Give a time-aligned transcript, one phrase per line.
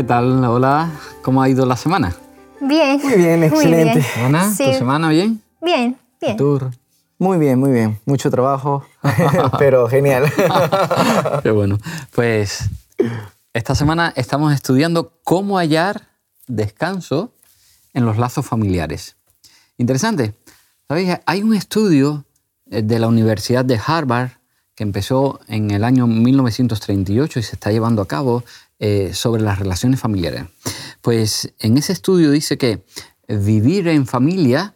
[0.00, 0.42] ¿Qué tal?
[0.46, 0.90] Hola,
[1.20, 2.16] ¿cómo ha ido la semana?
[2.58, 2.98] Bien.
[3.02, 4.02] Muy bien, excelente.
[4.24, 4.64] Ana, Sí.
[4.64, 5.42] ¿tu semana bien?
[5.60, 6.38] Bien, bien.
[6.38, 6.70] Tour.
[7.18, 8.00] Muy bien, muy bien.
[8.06, 8.82] Mucho trabajo,
[9.58, 10.24] pero genial.
[11.42, 11.76] Qué bueno.
[12.14, 12.70] Pues
[13.52, 16.08] esta semana estamos estudiando cómo hallar
[16.46, 17.34] descanso
[17.92, 19.16] en los lazos familiares.
[19.76, 20.32] Interesante.
[20.88, 21.18] ¿Sabéis?
[21.26, 22.24] Hay un estudio
[22.70, 24.30] eh, de la Universidad de Harvard
[24.74, 28.44] que empezó en el año 1938 y se está llevando a cabo
[28.82, 30.44] eh, sobre las relaciones familiares.
[31.02, 32.82] Pues en ese estudio dice que
[33.28, 34.74] vivir en familia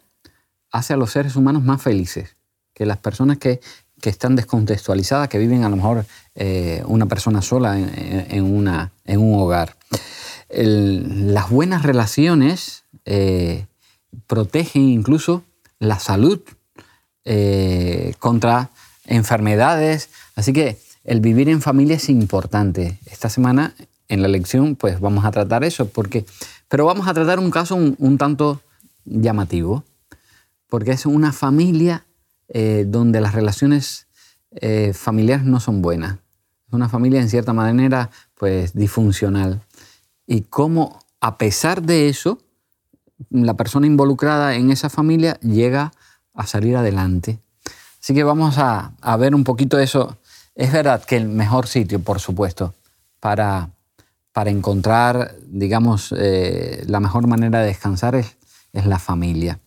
[0.70, 2.36] hace a los seres humanos más felices
[2.74, 3.62] que las personas que,
[4.02, 9.20] que están descontextualizadas, que viven a lo mejor eh, una persona sola en, una, en
[9.20, 9.74] un hogar.
[10.50, 13.64] Las buenas relaciones eh,
[14.26, 15.44] protegen incluso
[15.78, 16.42] la salud
[18.18, 18.68] contra
[19.06, 20.10] enfermedades.
[20.36, 22.98] Así que el vivir en familia es importante.
[23.06, 23.74] Esta semana
[24.14, 26.24] en la lección pues vamos a tratar eso, porque,
[26.68, 28.60] pero vamos a tratar un caso un, un tanto
[29.04, 29.84] llamativo,
[30.68, 32.06] porque es una familia
[32.48, 34.06] eh, donde las relaciones
[34.52, 36.18] eh, familiares no son buenas.
[36.66, 39.60] Es una familia en cierta manera pues disfuncional.
[40.26, 42.38] Y cómo a pesar de eso,
[43.30, 45.92] la persona involucrada en esa familia llega
[46.34, 47.38] a salir adelante.
[48.00, 50.18] Así que vamos a, a ver un poquito eso.
[50.54, 52.74] Es verdad que el mejor sitio, por supuesto,
[53.20, 53.70] para,
[54.34, 58.36] para encontrar, digamos, eh, la mejor manera de descansar es,
[58.72, 59.60] la familia.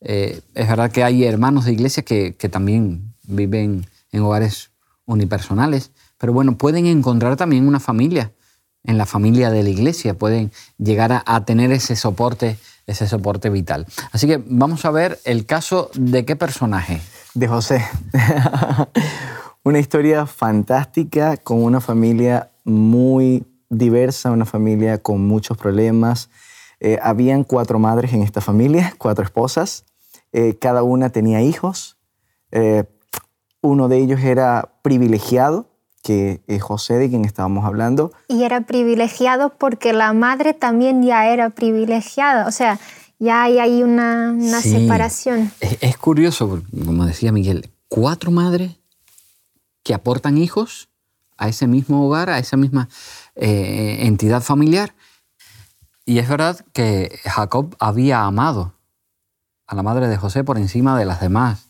[0.00, 4.70] Eh, es verdad que hay hermanos de iglesia que, que también viven en hogares
[5.06, 8.30] unipersonales, pero bueno, pueden encontrar también una familia
[8.84, 13.50] en la familia de la iglesia, pueden llegar a, a tener ese soporte, ese soporte
[13.50, 13.84] vital.
[14.12, 17.00] Así que vamos a ver el caso de qué personaje.
[17.34, 17.84] De José.
[19.64, 26.30] una historia fantástica con una familia muy diversa, una familia con muchos problemas.
[26.80, 29.84] Eh, habían cuatro madres en esta familia, cuatro esposas.
[30.32, 31.96] Eh, cada una tenía hijos.
[32.52, 32.84] Eh,
[33.62, 35.68] uno de ellos era privilegiado,
[36.02, 38.12] que es José, de quien estábamos hablando.
[38.28, 42.46] Y era privilegiado porque la madre también ya era privilegiada.
[42.46, 42.78] O sea,
[43.18, 44.70] ya hay ahí una, una Sí.
[44.70, 45.50] separación.
[45.60, 48.72] Es, es curioso, como decía Miguel, cuatro madres
[49.82, 50.88] que aportan hijos
[51.38, 52.88] a ese mismo hogar, a esa misma
[53.36, 54.94] eh, entidad familiar.
[56.04, 58.72] Y es verdad que Jacob había amado
[59.66, 61.66] a la madre de José por encima de las demás.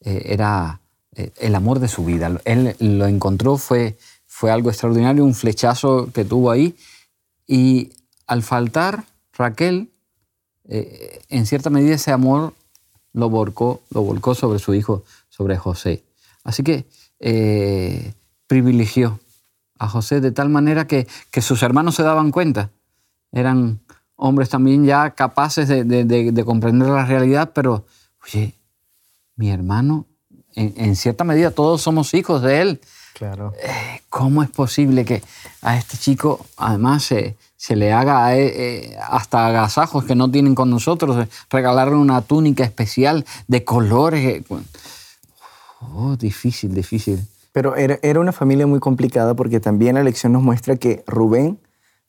[0.00, 0.80] Eh, era
[1.14, 2.40] eh, el amor de su vida.
[2.44, 3.96] Él lo encontró, fue,
[4.26, 6.76] fue algo extraordinario, un flechazo que tuvo ahí.
[7.46, 7.92] Y
[8.26, 9.90] al faltar Raquel,
[10.68, 12.54] eh, en cierta medida ese amor
[13.12, 16.02] lo volcó, lo volcó sobre su hijo, sobre José.
[16.44, 16.86] Así que
[18.48, 19.20] privilegió
[19.82, 22.70] a José de tal manera que, que sus hermanos se daban cuenta.
[23.32, 23.80] Eran
[24.16, 27.84] hombres también ya capaces de, de- de- de comprender la realidad, pero,
[28.24, 28.54] oye,
[29.36, 30.06] mi hermano,
[30.54, 32.80] en, en cierta medida todos somos hijos de él.
[33.14, 33.52] Claro.
[34.08, 35.22] ¿Cómo es posible que
[35.62, 38.52] a este chico además se, se le haga eh,
[38.92, 44.24] eh, hasta agasajos que no tienen con nosotros, eh, regalarle una túnica especial de colores?
[44.24, 44.44] eh.
[45.80, 47.26] Oh, difícil, difícil.
[47.52, 51.60] Pero era, una familia muy complicada porque también la lección nos muestra que Rubén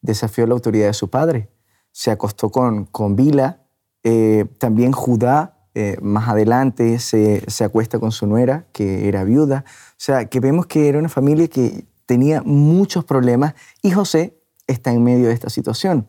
[0.02, 1.50] desafió la autoridad de su padre.
[1.92, 3.60] Se acostó con, con Bila.
[4.04, 9.66] eh, también Judá, eh, más adelante, se, se acuesta con su nuera, que era viuda.
[9.68, 14.92] O sea, que vemos que era una familia que tenía muchos problemas y José está
[14.92, 16.08] en medio de esta situación.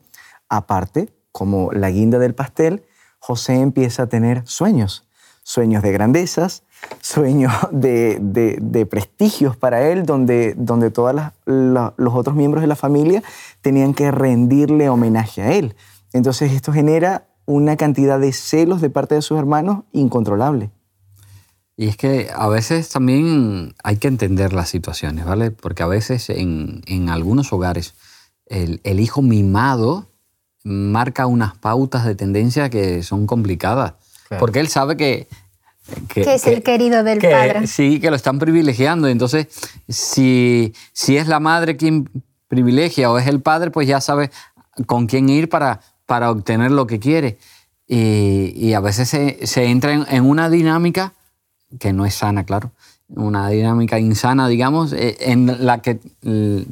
[0.48, 2.84] Aparte, como la guinda del pastel,
[3.18, 5.08] José empieza a tener sueños,
[5.42, 6.62] sueños de grandezas,
[7.00, 11.14] sueños de, de- de prestigios para él, donde, donde todos
[11.46, 13.22] los otros miembros de la familia
[13.60, 15.76] tenían que rendirle homenaje a él.
[16.12, 20.70] Entonces esto genera una cantidad de celos de parte de sus hermanos incontrolable.
[21.76, 25.50] Y es que a veces también hay que entender las situaciones, ¿vale?
[25.50, 27.94] Porque a veces en, en algunos hogares
[28.46, 30.06] el, el hijo mimado
[30.62, 33.94] marca unas pautas de tendencia que son complicadas.
[34.28, 34.40] Claro.
[34.40, 35.28] Porque él sabe que...
[36.08, 37.66] Que es el querido del que- padre.
[37.66, 39.08] Sí, que lo están privilegiando.
[39.08, 39.48] Entonces,
[39.88, 42.08] si, si es la madre quien
[42.48, 44.30] privilegia o es el padre, pues ya sabe
[44.86, 47.38] con quién ir para, para obtener lo que quiere.
[47.86, 51.12] Y, y a veces se, se entra en, en una dinámica
[51.78, 52.70] que no es sana, claro,
[53.08, 56.64] una dinámica insana, digamos, eh, en la que eh,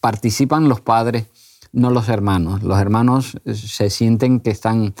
[0.00, 1.24] participan los padres,
[1.72, 2.62] no los hermanos.
[2.62, 4.94] Los hermanos eh, se sienten que están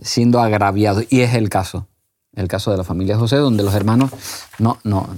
[0.00, 1.86] siendo agraviados y es el caso.
[2.36, 4.10] El caso de la familia José, donde los hermanos
[4.58, 5.08] no, no,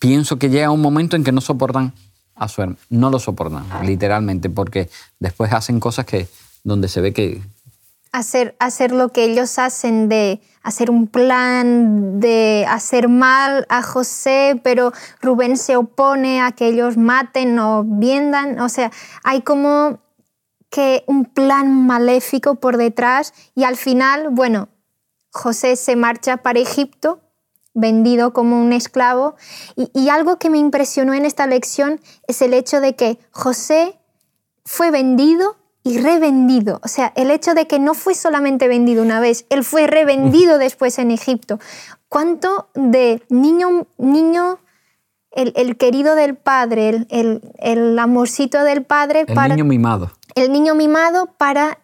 [0.00, 1.94] pienso que llega un momento en que no soportan
[2.34, 2.78] a su hermano.
[2.90, 6.28] No lo soportan, literalmente, porque después hacen cosas que
[6.64, 7.40] donde se ve que...
[8.12, 14.60] Hacer, hacer lo que ellos hacen de hacer un plan, de hacer mal a José,
[14.64, 14.92] pero
[15.22, 18.58] Rubén se opone a que ellos maten o viendan.
[18.58, 18.90] O sea,
[19.22, 20.00] hay como
[20.70, 24.68] que un plan maléfico por detrás y al final, bueno,
[25.30, 27.20] José se marcha para Egipto
[27.74, 29.36] vendido como un esclavo.
[29.76, 33.98] Y, algo que me impresionó en esta lección es el hecho de que José
[34.64, 36.80] fue vendido y revendido.
[36.82, 40.58] O sea, el hecho de que no fue solamente vendido una vez, él fue revendido
[40.58, 41.58] después en Egipto.
[42.08, 44.58] ¿Cuánto de niño, niño
[45.30, 50.10] el, querido del padre, el, el, amorcito del padre el niño mimado.
[50.34, 51.78] El niño mimado para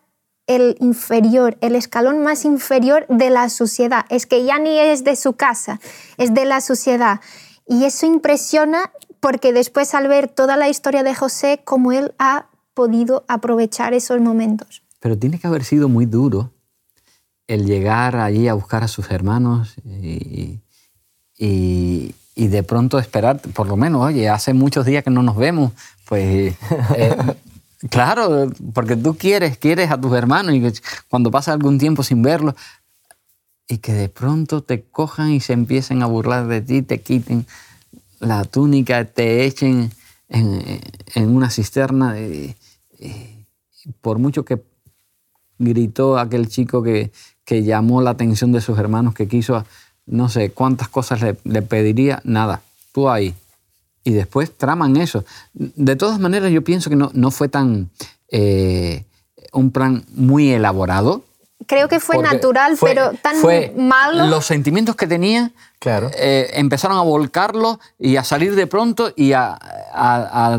[0.46, 4.04] el inferior, el escalón más inferior de la sociedad.
[4.10, 5.81] Es que ya ni es de su casa,
[6.19, 7.20] es de la sociedad.
[7.66, 12.46] Y eso impresiona porque después al ver toda la historia de José, cómo él ha
[12.75, 14.82] podido aprovechar esos momentos.
[15.00, 16.52] Pero tiene que haber sido muy duro
[17.48, 20.60] el llegar allí a buscar a sus hermanos y,
[22.37, 25.72] de pronto esperar, por lo menos, oye, hace muchos días que no nos vemos,
[26.06, 26.54] pues
[26.96, 27.16] eh,
[27.90, 30.62] Claro, porque tú quieres, quieres a tus hermanos y
[31.08, 32.54] cuando pasa algún tiempo sin verlos
[33.68, 37.46] y que de pronto te cojan y se empiecen a burlar de ti, te quiten
[38.20, 39.90] la túnica, te echen
[40.28, 40.80] en,
[41.28, 42.16] una cisterna.
[44.00, 44.62] por mucho que
[45.58, 47.10] gritó aquel chico que,
[47.48, 49.64] llamó la atención de sus hermanos, que quiso,
[50.06, 52.62] no sé cuántas cosas le, le pediría, nada,
[52.92, 53.34] tú ahí,
[54.06, 55.25] y después traman eso.
[55.53, 57.91] De todas maneras, yo pienso que no, no fue tan
[58.29, 59.05] eh,
[59.53, 61.25] un plan muy elaborado.
[61.67, 63.37] Creo que fue natural, pero tan
[63.76, 64.26] malo.
[64.26, 65.50] Los sentimientos que tenía
[65.81, 66.12] claro.
[66.17, 69.58] Eh, empezaron a volcarlo y a salir de pronto y a,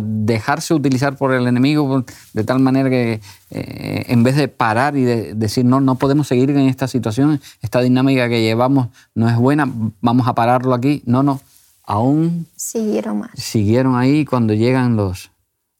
[0.01, 2.03] dejarse utilizar por el enemigo
[2.33, 3.21] de tal manera que
[3.51, 7.39] eh, en vez de parar y de decir no, no podemos seguir en esta situación,
[7.61, 9.71] esta dinámica que llevamos no es buena,
[10.01, 11.01] vamos a pararlo aquí.
[11.05, 11.39] No, no
[11.87, 13.31] aún siguieron más.
[13.33, 15.31] Siguieron ahí cuando llegan los,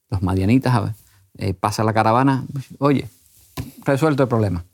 [0.10, 0.94] los madianitas,
[1.38, 2.46] eh, pasa la caravana,
[2.80, 3.08] oye,
[3.86, 4.66] resuelto el problema.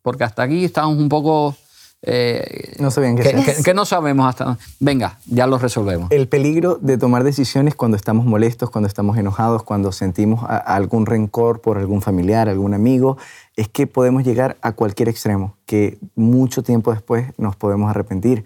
[0.00, 1.54] Porque hasta aquí estamos un poco...
[2.00, 4.56] Eh, no sabían qué que, que, no sabemos hasta...
[4.78, 6.08] Venga, ya lo resolvemos.
[6.12, 11.60] El peligro de tomar decisiones cuando estamos molestos, cuando estamos enojados, cuando sentimos algún rencor
[11.60, 13.18] por algún familiar, algún amigo,
[13.56, 18.44] es que podemos llegar a cualquier extremo, que mucho tiempo después nos podemos arrepentir.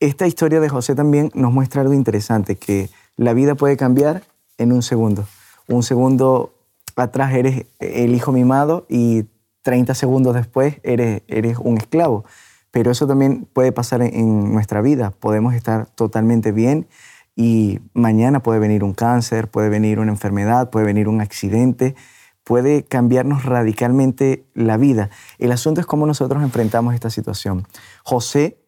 [0.00, 4.22] Esta historia de José también nos muestra algo interesante, que la vida puede cambiar
[4.56, 5.26] en un segundo.
[5.66, 6.54] Un segundo
[6.94, 9.24] atrás eres el hijo mimado y
[9.62, 12.24] 30 segundos después eres, eres un esclavo.
[12.70, 15.10] Pero eso también puede pasar en, nuestra vida.
[15.10, 16.86] Podemos estar totalmente bien
[17.34, 21.96] y mañana puede venir un cáncer, puede venir una enfermedad, puede venir un accidente,
[22.44, 25.10] puede cambiarnos radicalmente la vida.
[25.38, 27.66] El asunto es cómo nosotros enfrentamos esta situación.
[28.04, 28.58] José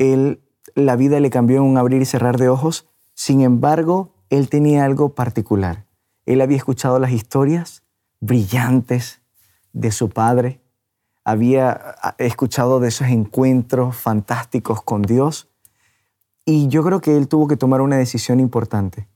[0.00, 0.40] él,
[0.74, 4.86] la vida le cambió en un abrir y cerrar de ojos, sin embargo, él tenía
[4.86, 5.86] algo particular.
[6.24, 7.82] Él había escuchado las historias
[8.18, 9.20] brillantes
[9.74, 10.62] de su padre,
[11.22, 15.50] había escuchado de esos encuentros fantásticos con Dios.
[16.46, 19.06] Y yo creo que él tuvo que tomar una decisión importante,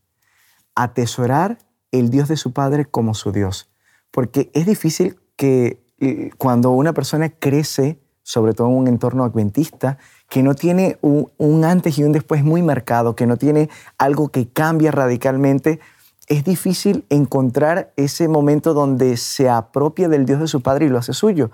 [0.75, 1.59] atesorar
[1.93, 3.71] el Dios de su padre como su Dios,
[4.11, 9.97] porque es difícil que eh, cuando una persona crece, sobre todo en un entorno adventista,
[10.29, 14.49] que no tiene un, antes y un después muy marcado, que no tiene algo que
[14.49, 15.81] cambia radicalmente,
[16.27, 20.99] es difícil encontrar ese momento donde se apropia del Dios de su Padre y lo
[20.99, 21.51] hace suyo,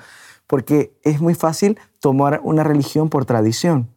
[0.46, 3.88] porque es muy fácil tomar una religión por tradición.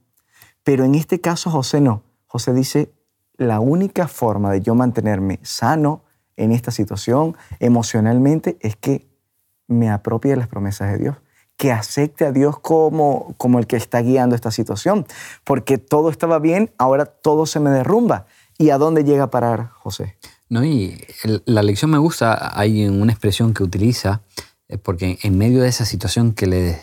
[0.63, 2.03] Pero en este caso José no.
[2.27, 2.91] José dice,
[3.37, 6.03] la única forma de yo mantenerme sano
[6.35, 9.07] en esta situación emocionalmente es que
[9.67, 11.17] me apropie de las promesas de Dios
[11.63, 15.07] que acepte a Dios como, como el que está guiando esta situación.
[15.45, 18.25] Porque todo estaba bien, ahora todo se me derrumba.
[18.57, 20.17] ¿Y a dónde llega a parar José?
[20.49, 21.01] No, y
[21.45, 24.19] la lección me gusta, hay una expresión que utiliza,
[24.67, 26.81] eh, porque en medio de esa situación que le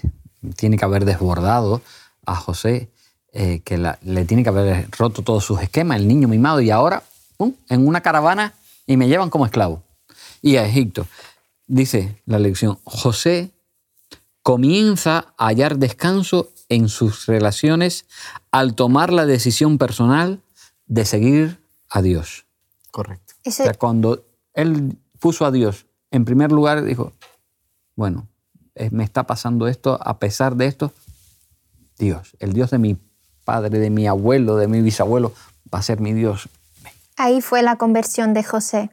[0.57, 1.83] tiene que haber desbordado
[2.25, 2.89] a José,
[3.35, 7.03] eh, que le tiene que haber roto todos sus esquemas, el niño mimado, y ahora,
[7.37, 8.55] ¡pum!, en una caravana
[8.87, 9.83] y me llevan como esclavo.
[10.41, 11.07] Y a Egipto.
[11.67, 13.51] Dice la lección, José
[14.43, 18.07] comienza a hallar descanso en sus relaciones
[18.51, 20.43] al tomar la decisión personal
[20.87, 22.47] de seguir a Dios.
[22.91, 23.35] Correcto.
[23.47, 27.13] O sea, cuando él puso a Dios en primer lugar, dijo,
[27.95, 28.29] bueno,
[28.75, 30.93] eh, me está pasando esto, a pesar de esto,
[31.99, 32.99] Dios, el Dios de mi
[33.45, 35.33] padre, de mi abuelo, de mi bisabuelo,
[35.73, 36.49] va a ser mi Dios.
[37.17, 38.91] Ahí fue la conversión de José,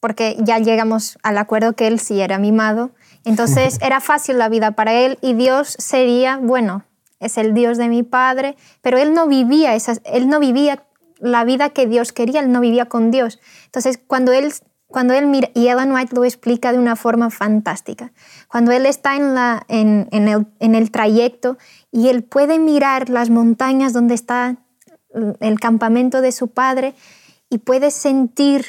[0.00, 2.90] porque ya llegamos al acuerdo que él sí era mimado.
[3.24, 6.84] Entonces era fácil la vida para él y Dios sería, bueno,
[7.18, 10.84] es el Dios de mi padre, pero él no vivía esas, él no vivía
[11.18, 13.38] la vida que Dios quería, él no vivía con Dios.
[13.66, 14.52] Entonces, cuando él,
[14.86, 18.12] cuando él mira, y Ellen White lo explica de una forma fantástica,
[18.48, 21.58] cuando él está en, la, en, el, en el trayecto
[21.92, 24.56] y él puede mirar las montañas donde está
[25.40, 26.94] el campamento de su padre
[27.50, 28.64] y puede sentir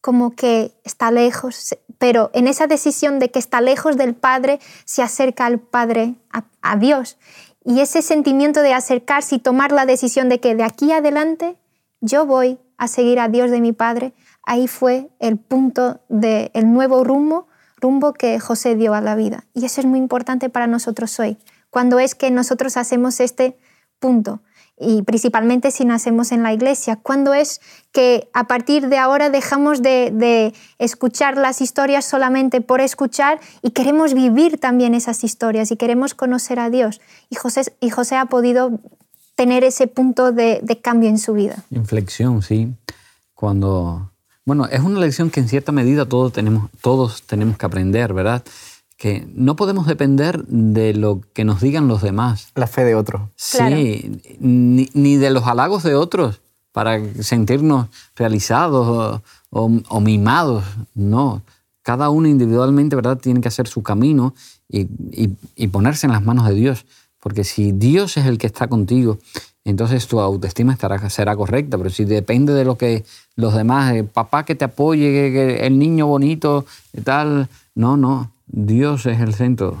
[0.00, 5.02] como que está lejos, pero en esa decisión de que está lejos del Padre, se
[5.02, 6.14] acerca al Padre,
[6.62, 7.18] a, Dios.
[7.64, 11.56] Y ese sentimiento de acercarse y tomar la decisión de que de aquí adelante
[12.00, 17.04] yo voy a seguir a Dios de mi Padre, ahí fue el punto del nuevo
[17.04, 17.46] rumbo,
[17.80, 19.44] rumbo que José dio a la vida.
[19.54, 21.38] Y eso es muy importante para nosotros hoy,
[21.70, 23.56] cuando es que nosotros hacemos este
[23.98, 24.40] punto
[24.78, 26.96] y principalmente si nacemos en la iglesia.
[26.96, 27.60] ¿Cuándo es
[27.92, 34.14] que a partir de ahora dejamos de, escuchar las historias solamente por escuchar y queremos
[34.14, 37.00] vivir también esas historias y queremos conocer a Dios?
[37.30, 38.80] Y José, y José ha podido
[39.36, 41.64] tener ese punto de, de cambio en su vida.
[41.70, 42.74] Inflexión, sí.
[43.34, 44.10] Cuando...
[44.46, 48.44] Bueno, es una lección que en cierta medida todos tenemos, todos tenemos que aprender, ¿verdad?
[49.04, 52.48] Que no podemos depender de lo que nos digan los demás.
[52.54, 53.20] La fe de otros.
[53.36, 56.40] Sí, ni, de los halagos de otros
[56.72, 59.20] para sentirnos realizados
[59.50, 60.64] o, mimados.
[60.94, 61.42] No,
[61.82, 63.18] cada uno individualmente ¿verdad?
[63.18, 64.34] tiene que hacer su camino
[64.70, 64.86] y,
[65.66, 66.86] ponerse en las manos de Dios.
[67.20, 69.18] Porque si Dios es el que está contigo,
[69.66, 71.76] entonces tu autoestima estará, será correcta.
[71.76, 73.04] Pero si depende de lo que
[73.36, 78.33] los demás, eh, papá que te apoye, el niño bonito y tal, no, no.
[78.46, 79.78] Dios es el centro.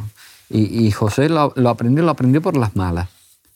[0.50, 3.08] Y, José lo, aprendió, lo aprendió por las malas.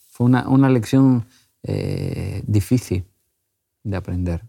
[0.09, 1.25] Fue una, lección
[1.63, 3.05] eh, difícil
[3.83, 4.43] de aprender.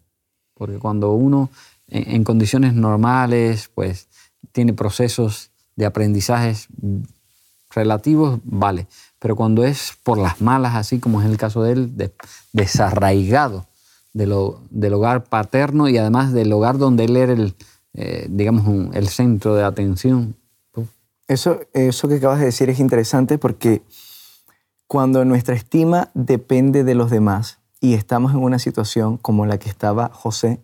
[0.55, 1.51] Porque cuando uno
[1.87, 4.09] en, condiciones normales, pues
[4.53, 6.69] tiene procesos de aprendizajes
[7.71, 8.87] relativos, vale.
[9.19, 12.13] Pero cuando es por las malas, así como es el caso de él,
[12.53, 13.67] desarraigado
[14.13, 17.55] del hogar paterno y además del hogar donde él era el,
[17.95, 20.35] eh, digamos, el centro de atención,
[21.31, 23.83] eso, eso que acabas de decir es interesante porque
[24.89, 29.69] cuando nuestra estima depende de los demás y estamos en una situación como la que
[29.69, 30.61] estaba José,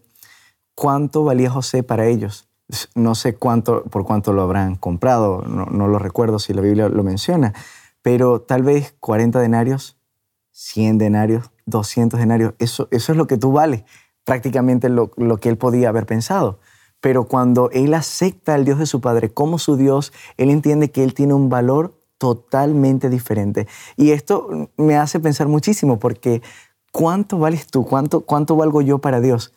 [0.74, 2.48] ¿cuánto valía José para ellos?
[2.96, 7.04] No sé cuánto, por cuánto lo habrán comprado, no, lo recuerdo si la Biblia lo
[7.04, 7.54] menciona,
[8.02, 9.96] pero tal vez 40 denarios,
[10.50, 13.84] 100 denarios, 200 denarios, eso, eso es lo que tú vales,
[14.24, 16.58] prácticamente lo, lo que él podía haber pensado
[17.00, 21.04] pero cuando él acepta al Dios de su padre como su Dios, él entiende que
[21.04, 23.66] él tiene un valor totalmente diferente.
[23.96, 26.42] Y esto me hace pensar muchísimo porque
[26.92, 27.84] ¿cuánto vales tú?
[27.84, 29.52] ¿Cuánto, cuánto valgo yo para Dios?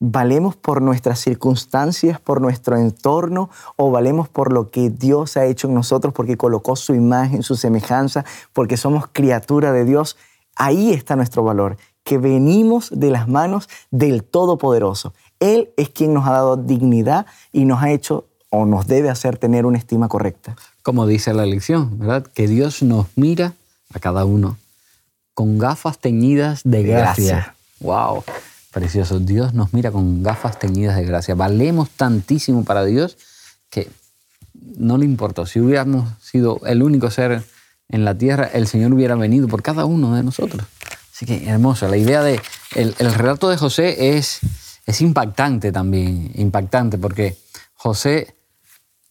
[0.00, 5.68] ¿Valemos por nuestras circunstancias, por nuestro entorno o valemos por lo que Dios ha hecho
[5.68, 10.18] en nosotros porque colocó su imagen, su semejanza, porque somos criatura de Dios?
[10.56, 15.14] Ahí está nuestro valor, que venimos de las manos del Todopoderoso.
[15.40, 19.36] Él es quien nos ha dado dignidad y nos ha hecho o nos debe hacer
[19.36, 20.54] tener una estima correcta.
[20.82, 22.24] Como dice la lección, ¿verdad?
[22.34, 23.54] Que Dios nos mira
[23.92, 24.58] a cada uno
[25.32, 27.54] con gafas teñidas de gracia.
[27.80, 28.22] ¡Wow!
[28.72, 29.18] Precioso.
[29.18, 31.34] Dios nos mira con gafas teñidas de gracia.
[31.34, 33.16] Valemos tantísimo para Dios
[33.70, 33.90] que
[34.76, 35.46] no le importa.
[35.46, 37.42] Si hubiéramos sido el único ser
[37.88, 40.64] en la tierra, el Señor hubiera venido por cada uno de nosotros.
[41.14, 41.86] Así que hermoso.
[41.88, 42.40] La idea de.
[42.74, 44.40] El, el relato de José es
[44.86, 47.36] es impactante también, impactante, porque
[47.74, 48.34] José,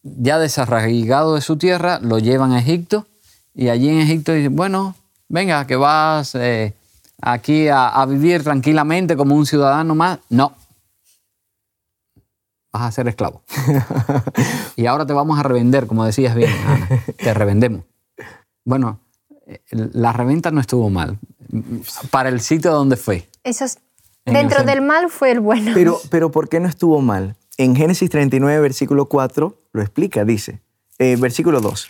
[0.02, 3.06] ya desarraigado de su tierra, lo llevan a Egipto
[3.54, 4.94] y allí en Egipto dice, bueno,
[5.28, 6.74] venga, que vas eh,
[7.20, 10.20] aquí a, vivir tranquilamente como un ciudadano más.
[10.28, 10.52] No,
[12.72, 13.42] vas a ser esclavo.
[14.76, 16.52] y ahora te vamos a revender, como decías bien,
[17.16, 17.82] te revendemos.
[18.64, 19.00] Bueno,
[19.46, 21.18] eh, la reventa no estuvo mal,
[22.10, 23.28] para el sitio donde fue.
[23.42, 23.78] Eso es
[24.24, 25.72] Dentro del mal fue el bueno.
[25.74, 27.36] Pero, pero ¿por qué no estuvo mal?
[27.56, 30.60] En Génesis 39, versículo 4, lo explica, dice,
[30.98, 31.88] eh, versículo 2,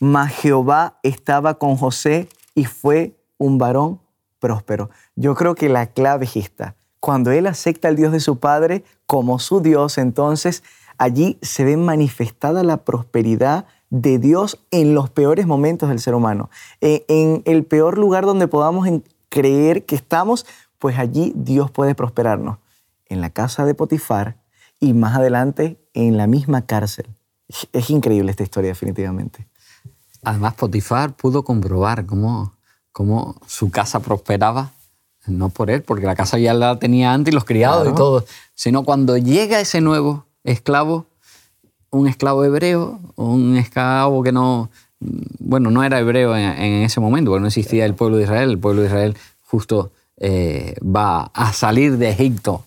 [0.00, 4.00] mas Jehová estaba con José y fue un varón
[4.40, 4.90] próspero.
[5.14, 6.76] Yo creo que la clave es esta.
[7.00, 10.62] Cuando él acepta al Dios de su padre como su Dios, entonces
[10.98, 16.50] allí se ve manifestada la prosperidad de Dios en los peores momentos del ser humano.
[16.80, 18.88] En el peor lugar donde podamos
[19.28, 20.46] creer que estamos,
[20.78, 22.58] pues allí Dios puede prosperarnos.
[23.08, 24.36] En la casa de Potifar
[24.80, 27.06] y más adelante en la misma cárcel.
[27.72, 29.46] Es increíble esta historia, definitivamente.
[30.24, 32.52] Además, Potifar pudo comprobar cómo,
[32.92, 34.72] cómo su casa prosperaba
[35.28, 37.94] no por él, porque la casa ya la tenía antes y los criados Claro.
[37.94, 38.24] y todo,
[38.54, 41.06] sino cuando llega ese nuevo esclavo,
[41.96, 44.70] un esclavo hebreo, un esclavo que no,
[45.38, 48.58] bueno, no era hebreo en, ese momento, porque no existía el pueblo de Israel, el
[48.58, 52.64] pueblo de Israel justo eh, va a salir de Egipto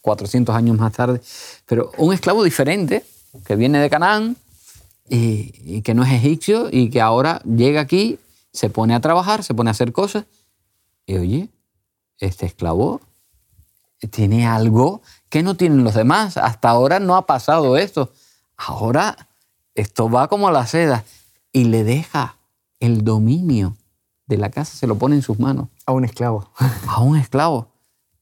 [0.00, 1.20] 400 años más tarde,
[1.66, 3.04] pero un esclavo diferente,
[3.44, 4.36] que viene de Canaán
[5.08, 8.18] y, y que no es egipcio y que ahora llega aquí,
[8.52, 10.24] se pone a trabajar, se pone a hacer cosas,
[11.06, 11.48] y oye,
[12.18, 13.00] este esclavo
[14.10, 16.36] tiene algo que no tienen los demás.
[16.36, 18.12] Hasta ahora no ha pasado esto.
[18.56, 19.28] Ahora
[19.74, 21.04] esto va como a la seda
[21.52, 22.36] y le deja
[22.80, 23.76] el dominio
[24.26, 26.50] de la casa, se lo pone en sus manos A un esclavo.
[26.88, 27.68] a un esclavo.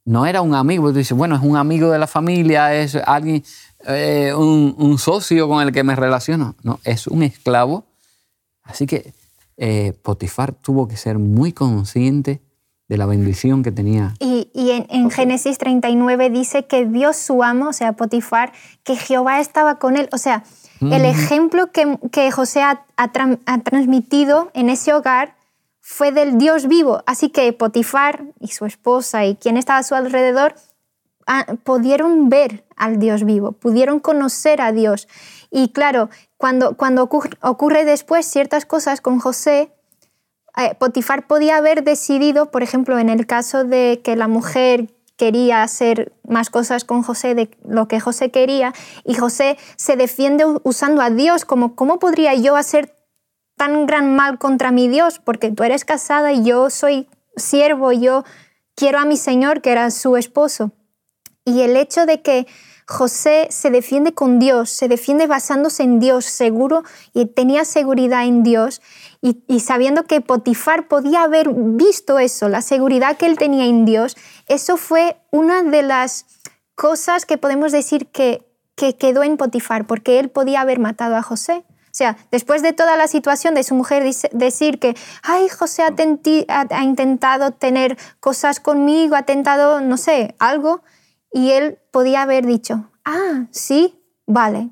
[0.04, 0.90] No era un amigo.
[0.90, 3.42] Tú dices, bueno, es un amigo de la familia, es alguien,
[3.86, 6.56] eh, un, un socio con el que me relaciono.
[6.62, 7.86] No, es un esclavo.
[8.62, 9.14] Así que
[9.56, 12.42] eh, Potifar tuvo que ser muy consciente
[12.88, 14.14] de la bendición que tenía.
[14.20, 18.96] Y, y en, en Génesis 39 dice que Dios su amo, o sea, Potifar, que
[18.96, 20.08] Jehová estaba con él.
[20.12, 20.44] O sea,
[20.80, 23.10] el ejemplo que, que José ha, ha
[23.46, 25.34] ha transmitido en ese hogar
[25.80, 27.02] fue del Dios vivo.
[27.06, 30.54] Así que Potifar y su esposa y quien estaba a su alrededor
[31.26, 35.08] ah, pudieron ver al Dios vivo, pudieron conocer a Dios.
[35.50, 39.72] Y claro, cuando, cuando ocurre, ocurre después ciertas cosas con José,
[40.78, 46.12] Potifar podía haber decidido, por ejemplo, en el caso de que la mujer quería hacer
[46.26, 48.72] más cosas con José de lo que José quería
[49.04, 52.94] y José se defiende usando a Dios como cómo podría yo hacer
[53.56, 58.24] tan gran mal contra mi Dios porque tú eres casada y yo soy siervo, yo
[58.74, 60.72] quiero a mi Señor que era su esposo.
[61.44, 62.46] Y el hecho de que
[62.86, 68.42] José se defiende con Dios, se defiende basándose en Dios, seguro, y tenía seguridad en
[68.42, 68.82] Dios,
[69.24, 74.18] y, sabiendo que Potifar podía haber visto eso, la seguridad que él tenía en Dios,
[74.48, 76.26] eso fue una de las
[76.74, 81.22] cosas que podemos decir que, que quedó en Potifar, porque él podía haber matado a
[81.22, 81.64] José.
[81.68, 86.82] O sea, después de toda la situación de su mujer decir que, ay, José ha
[86.82, 90.82] intentado tener cosas conmigo, ha tentado, no sé, algo,
[91.32, 94.68] y él podía haber dicho, ah, sí, vale,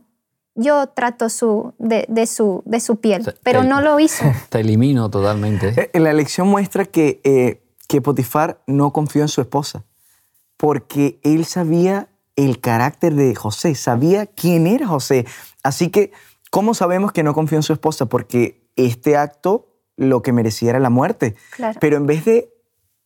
[0.55, 4.25] yo trato su, de, de su, de su piel, sea, pero no lo hizo.
[4.49, 5.91] Te elimino totalmente.
[5.93, 9.85] Eh, La lección muestra que, eh, que Potifar no confió en su esposa,
[10.57, 15.27] porque él sabía el carácter de José, sabía quién era José.
[15.63, 16.13] Así que,
[16.51, 18.07] ¿cómo sabemos que no confió en su esposa?
[18.07, 21.35] Porque este acto lo que merecía era la muerte.
[21.51, 21.79] Claro.
[21.81, 22.53] Pero en vez de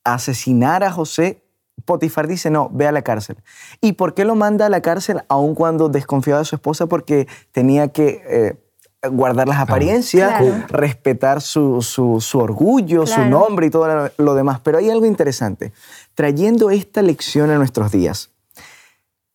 [0.04, 1.42] asesinar a José,
[1.84, 3.36] Potifar dice, no, ve a la cárcel.
[3.80, 6.86] ¿Y por qué lo manda a la cárcel aun cuando desconfiaba de su esposa?
[6.86, 10.64] Porque tenía que eh, guardar las apariencias, Claro.
[10.68, 14.60] respetar su, su- su orgullo, su nombre y todo lo demás.
[14.60, 15.72] Pero hay algo interesante.
[16.14, 18.30] Trayendo esta lección a nuestros días,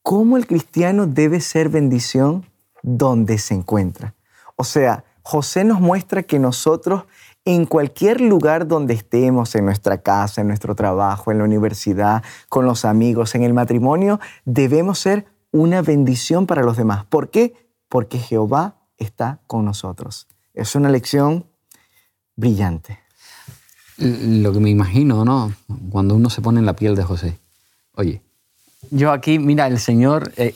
[0.02, 2.46] ¿cómo el cristiano debe ser bendición
[2.82, 4.16] donde se encuentra?
[4.56, 7.04] O sea, José nos muestra que nosotros
[7.46, 12.66] en cualquier lugar donde estemos, en nuestra casa, en nuestro trabajo, en la universidad, con
[12.66, 17.06] los amigos, en el matrimonio, debemos ser una bendición para los demás.
[17.06, 17.54] ¿Por qué?
[17.90, 20.28] Porque Jehová está con nosotros.
[20.54, 21.46] Es una lección
[22.36, 23.00] brillante.
[23.98, 25.54] Lo que me imagino, ¿no?
[25.90, 27.38] Cuando uno se pone en la piel de José.
[27.94, 28.22] Oye,
[28.90, 30.56] yo aquí, mira, el Señor, eh,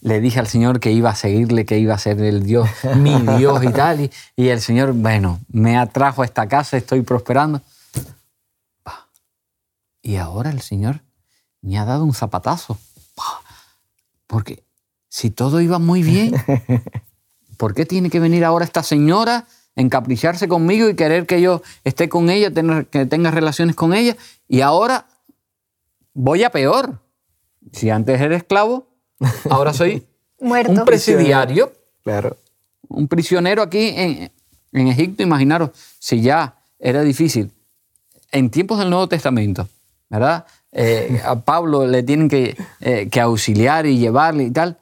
[0.00, 3.14] le dije al Señor que iba a seguirle, que iba a ser el Dios, mi
[3.38, 7.60] Dios y tal, y, y el Señor, bueno, me atrajo a esta casa, estoy prosperando.
[10.02, 11.02] Y ahora el Señor
[11.60, 12.78] me ha dado un zapatazo.
[13.14, 13.42] Pa.
[14.26, 14.64] Porque
[15.08, 16.34] si todo iba muy bien,
[17.56, 22.08] ¿por qué tiene que venir ahora esta señora, encapricharse conmigo y querer que yo esté
[22.08, 24.16] con ella, tener, que tenga relaciones con ella?
[24.48, 25.06] Y ahora
[26.14, 27.02] voy a peor.
[27.72, 28.89] Si antes era esclavo,
[29.50, 30.06] ahora soy
[30.40, 30.72] Muerto.
[30.72, 32.36] un presidiario, Claro.
[32.88, 34.32] un prisionero aquí en,
[34.72, 35.22] en Egipto.
[35.22, 37.50] Imaginaros, si ya era difícil
[38.32, 39.68] en tiempos del Nuevo Testamento,
[40.08, 40.46] ¿verdad?
[40.72, 44.78] Eh, a Pablo le tienen que, eh, que auxiliar y llevarle y tal.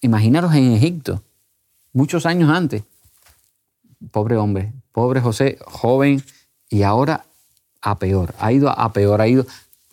[0.00, 1.22] Imaginaros en Egipto,
[1.92, 2.82] muchos años antes.
[4.10, 6.22] Pobre hombre, pobre José, joven,
[6.68, 7.24] y ahora
[7.80, 8.34] a peor.
[8.40, 9.46] Ha ido a peor, ha ido,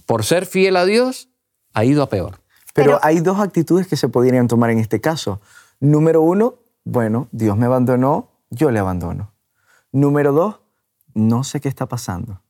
[0.08, 1.28] por ser fiel a Dios,
[1.74, 2.39] ha ido a peor.
[2.74, 5.42] Pero, Pero- hay dos actitudes que se podrían tomar en este caso.
[5.80, 9.32] Número uno, bueno, Dios me abandonó, yo le abandono.
[9.92, 10.60] Número dos,
[11.14, 12.42] no sé qué está pasando,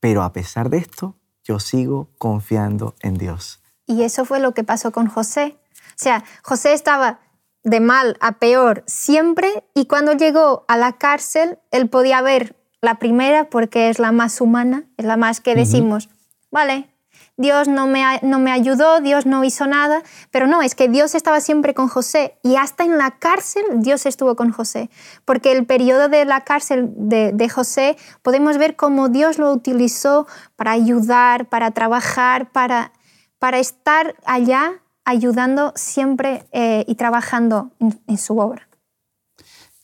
[0.00, 3.62] pero a pesar de esto, yo sigo confiando en Dios.
[3.86, 5.58] Y eso fue lo que pasó con José.
[5.90, 7.20] O sea, José estaba
[7.62, 12.98] de mal a peor siempre y cuando llegó a la cárcel, él podía ver la
[12.98, 16.08] primera porque es la más humana, es la más que decimos,
[16.50, 16.88] vale,
[17.36, 21.14] Dios no me, no me ayudó, Dios no hizo nada, pero no, es que Dios
[21.14, 24.88] estaba siempre con José y hasta en la cárcel Dios estuvo con José,
[25.24, 30.26] porque el periodo de la cárcel de, de José podemos ver cómo Dios lo utilizó
[30.56, 32.92] para ayudar, para trabajar, para,
[33.38, 37.70] para estar allá ayudando siempre eh, y trabajando
[38.06, 38.66] en, su obra.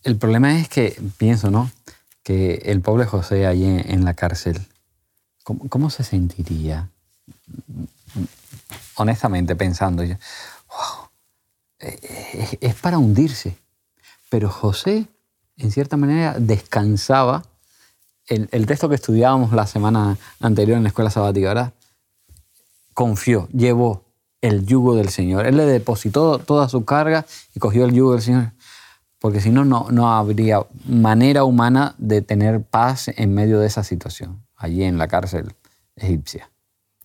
[0.02, 1.70] El problema es que, pienso, ¿no?
[2.22, 4.60] Que el pobre José allí en, en la cárcel,
[5.44, 6.88] ¿cómo, cómo se sentiría?
[8.96, 10.16] Honestamente, pensando, yo,
[10.68, 11.08] wow,
[11.78, 13.56] es, es para hundirse.
[14.28, 15.08] Pero José,
[15.56, 17.42] en cierta manera, descansaba.
[18.26, 21.72] El, texto que estudiábamos la semana anterior en la escuela sabática.
[22.94, 24.04] Confió, llevó
[24.40, 25.46] el yugo del Señor.
[25.46, 28.52] Él le depositó toda su carga y cogió el yugo del Señor
[29.22, 34.44] porque si no, no habría manera humana de tener paz en medio de esa situación,
[34.56, 35.54] allí en la cárcel
[35.94, 36.50] egipcia.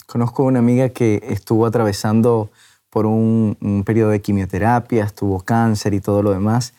[0.07, 2.49] Conozco una amiga que estuvo atravesando
[2.89, 6.73] por un, un, periodo de quimioterapia, estuvo cáncer y todo lo demás,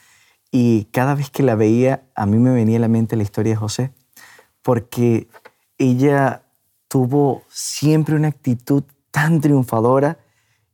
[0.50, 3.52] y cada vez que la veía, a mí me venía a la mente la historia
[3.52, 3.92] de José,
[4.62, 5.28] porque
[5.76, 6.42] ella
[6.88, 10.18] tuvo siempre una actitud tan triunfadora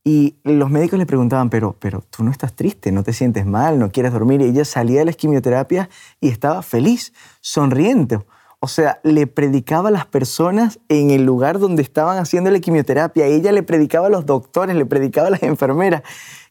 [0.04, 3.78] y los médicos le preguntaban, pero, pero tú no estás triste, no te sientes mal,
[3.78, 4.42] no quieres dormir.
[4.42, 5.88] Y ella salía de las quimioterapias
[6.20, 8.18] y estaba feliz, sonriente.
[8.64, 13.26] O sea, le predicaba a las personas en el lugar donde estaban haciendo la quimioterapia.
[13.26, 16.02] Ella le predicaba a los doctores, le predicaba a las enfermeras.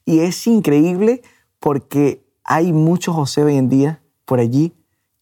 [0.06, 1.24] Y es increíble
[1.60, 4.74] porque hay muchos José hoy en día por allí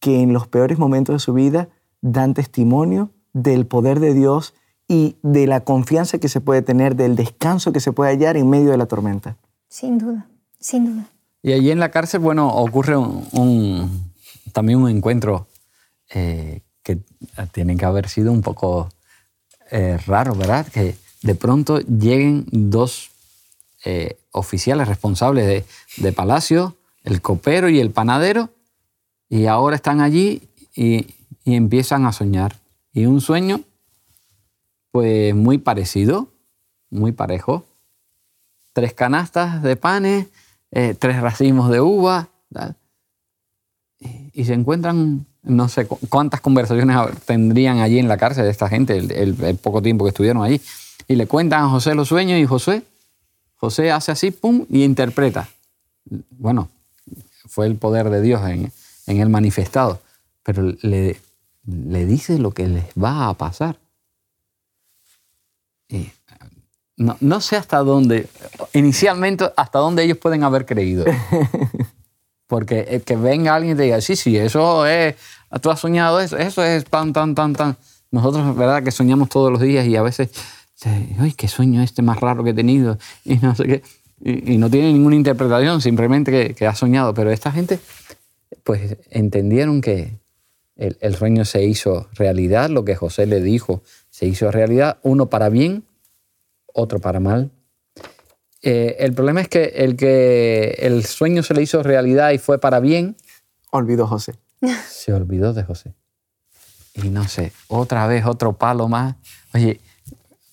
[0.01, 1.69] que en los peores momentos de su vida
[2.01, 4.53] dan testimonio del poder de Dios
[4.85, 8.49] y de la confianza que se puede tener, del descanso que se puede hallar en
[8.49, 9.37] medio de la tormenta.
[9.69, 10.27] Sin duda,
[10.59, 11.07] sin duda.
[11.41, 14.11] Y allí en la cárcel, bueno, ocurre un, un,
[14.51, 15.47] también un encuentro
[16.13, 16.99] eh, que
[17.51, 18.89] tiene que haber sido un poco
[19.69, 20.67] eh, raro, ¿verdad?
[20.67, 23.11] Que de pronto lleguen dos
[23.85, 25.65] eh, oficiales responsables de,
[25.97, 28.49] de, palacio, el copero y el panadero,
[29.29, 32.55] y ahora están allí y, y empiezan a soñar.
[32.93, 33.61] Y un sueño
[34.91, 36.27] pues muy parecido,
[36.89, 37.65] muy parejo.
[38.73, 40.27] Tres canastas de panes,
[40.71, 42.29] eh, tres racimos de uva,
[43.99, 48.69] y, y, se encuentran, no sé cuántas conversaciones tendrían allí en la cárcel de esta
[48.69, 50.61] gente, el, el, el, poco tiempo que estuvieron allí.
[51.07, 52.83] Y le cuentan a José los sueños y José,
[53.55, 55.49] José hace así, pum, y interpreta.
[56.29, 56.69] Bueno,
[57.47, 58.71] fue el poder de Dios en,
[59.07, 59.99] en él manifestado,
[60.43, 61.19] pero le,
[61.65, 63.77] le dice lo que les va a pasar.
[66.97, 68.27] No, no, sé hasta dónde,
[68.73, 71.05] inicialmente, hasta dónde ellos pueden haber creído.
[72.51, 75.15] Porque que venga alguien y te diga, sí, sí, eso es,
[75.61, 77.77] tú has soñado eso, eso es tan, tan, tan, tan.
[78.11, 78.83] Nosotros, ¿verdad?
[78.83, 80.31] Que soñamos todos los días y a veces,
[80.83, 83.83] ay, qué sueño este más raro que he tenido y no sé qué.
[84.19, 87.13] Y no tiene ninguna interpretación, simplemente que, que ha soñado.
[87.13, 87.79] Pero esta gente,
[88.65, 90.19] pues entendieron que
[90.75, 95.29] el, el sueño se hizo realidad, lo que José le dijo se hizo realidad, uno
[95.29, 95.85] para bien,
[96.73, 97.49] otro para mal.
[98.61, 102.59] Eh, el problema es que el que el sueño se le hizo realidad y fue
[102.59, 103.15] para bien,
[103.71, 104.35] olvidó José.
[104.87, 105.93] Se olvidó de José.
[106.93, 109.15] Y no sé, otra vez otro palo más.
[109.53, 109.79] Oye,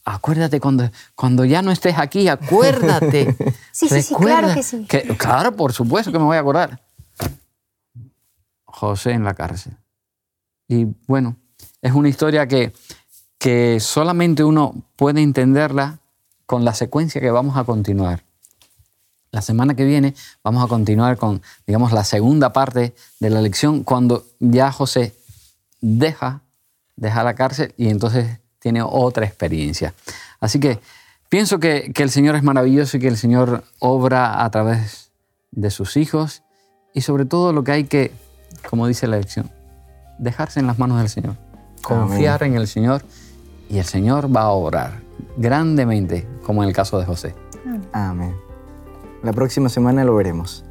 [0.04, 3.36] acuérdate cuando, cuando ya no estés aquí, acuérdate.
[3.72, 4.86] sí, sí, sí, claro que sí.
[4.86, 6.80] Que, claro, por supuesto que me voy a acordar.
[8.64, 9.76] José en la cárcel.
[10.68, 11.36] Y bueno,
[11.82, 12.72] es una historia que
[13.38, 16.00] que solamente uno puede entenderla
[16.48, 18.24] con la secuencia que vamos a continuar.
[19.32, 23.84] La semana que viene vamos a continuar con, digamos, la segunda parte de la lección
[23.84, 25.14] cuando ya José
[25.82, 26.40] deja,
[26.96, 29.92] deja la cárcel y entonces tiene otra experiencia.
[30.40, 30.80] Así que
[31.28, 35.10] pienso que, que el Señor es maravilloso y que el Señor obra a través
[35.50, 36.44] de sus hijos
[36.94, 38.10] y sobre todo lo que hay que,
[38.70, 39.50] como dice la lección,
[40.18, 41.36] dejarse en las manos del Señor,
[41.82, 42.54] confiar Amén.
[42.54, 43.04] en el Señor
[43.68, 47.34] y el Señor va a obrar grandemente, como en el caso de José.
[47.92, 48.34] Amén.
[49.22, 50.64] La próxima semana lo veremos.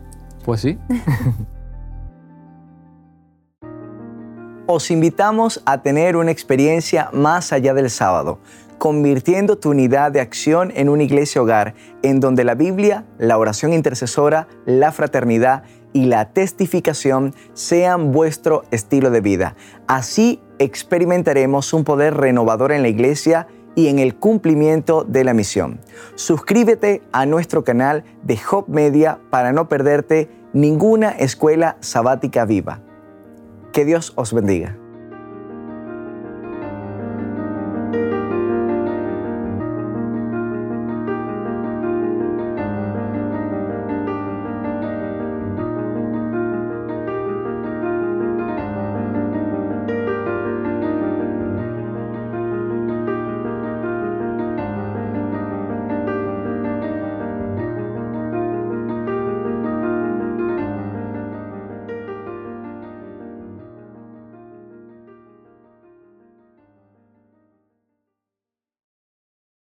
[0.43, 0.79] Pues sí.
[4.65, 8.39] Os invitamos a tener una experiencia más allá del sábado,
[8.79, 13.71] convirtiendo tu unidad de acción en una iglesia hogar, en donde la Biblia, la oración
[13.71, 15.61] intercesora, la fraternidad
[15.93, 19.55] y la testificación sean vuestro estilo de vida.
[19.85, 25.79] Así experimentaremos un poder renovador en la iglesia y en el cumplimiento de la misión.
[26.15, 32.81] Suscríbete a nuestro canal de Hop Media para no perderte ninguna escuela sabática viva.
[33.71, 34.75] Que Dios os bendiga.